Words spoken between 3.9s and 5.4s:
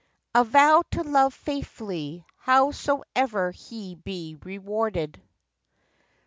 BE REWARDED.